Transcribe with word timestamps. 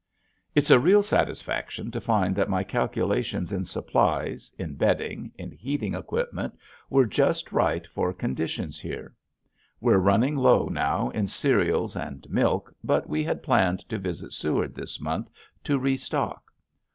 It's 0.55 0.71
a 0.71 0.79
real 0.79 1.03
satisfaction 1.03 1.91
to 1.91 2.01
find 2.01 2.35
that 2.35 2.49
my 2.49 2.63
calculations 2.63 3.51
in 3.51 3.65
supplies, 3.65 4.51
in 4.57 4.73
bedding, 4.73 5.31
in 5.37 5.51
heating 5.51 5.93
equipment 5.93 6.57
were 6.89 7.05
just 7.05 7.51
right 7.51 7.85
for 7.85 8.11
conditions 8.11 8.79
here. 8.79 9.13
We're 9.79 9.99
running 9.99 10.37
low 10.37 10.65
now 10.69 11.11
in 11.11 11.27
cereals 11.27 11.95
and 11.95 12.27
milk 12.31 12.73
but 12.83 13.07
we 13.07 13.23
had 13.23 13.43
planned 13.43 13.87
to 13.89 13.99
visit 13.99 14.33
Seward 14.33 14.73
this 14.73 14.99
month 14.99 15.29
to 15.65 15.77
restock. 15.77 16.49